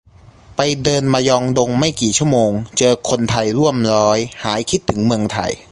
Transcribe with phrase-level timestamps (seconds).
[0.55, 5.51] ไปเดินมยองดงไม่กี่ชั่วโมง เจอคนไทยร่วมร้อย หายคิดถึงเมืองไทย